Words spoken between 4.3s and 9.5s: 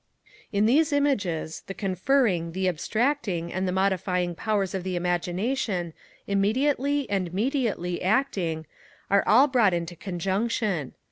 powers of the Imagination, immediately and mediately acting, are all